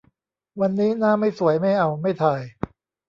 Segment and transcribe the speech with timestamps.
[0.59, 2.41] วันนี้หน้าไม่สวย ไม่เอา ไม่ถ่าย